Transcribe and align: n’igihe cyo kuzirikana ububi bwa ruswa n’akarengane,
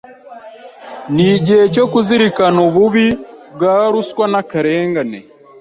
n’igihe 1.15 1.63
cyo 1.75 1.85
kuzirikana 1.91 2.57
ububi 2.67 3.07
bwa 3.53 3.75
ruswa 3.91 4.25
n’akarengane, 4.31 5.19